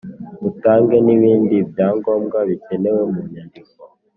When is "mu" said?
3.11-3.21